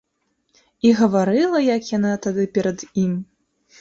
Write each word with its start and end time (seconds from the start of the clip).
І 0.87 0.93
гаварыла 1.01 1.59
як 1.75 1.81
яна 1.97 2.13
тады 2.27 2.43
перад 2.59 2.87
ім! 3.07 3.13